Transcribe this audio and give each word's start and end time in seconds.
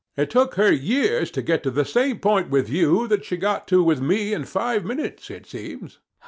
It 0.17 0.31
took 0.31 0.55
her 0.55 0.71
years 0.73 1.29
to 1.29 1.43
get 1.43 1.61
to 1.61 1.69
the 1.69 1.85
same 1.85 2.17
point 2.17 2.49
with 2.49 2.69
you 2.69 3.07
that 3.09 3.23
she 3.23 3.37
got 3.37 3.67
to 3.67 3.83
with 3.83 4.01
me 4.01 4.33
in 4.33 4.45
five 4.45 4.83
minutes, 4.83 5.29
it 5.29 5.45
seems. 5.45 5.99